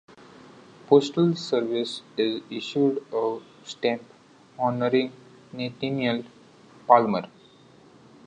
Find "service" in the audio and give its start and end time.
1.35-2.01